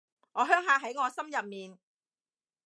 [0.33, 1.77] 我鄉下喺我心入面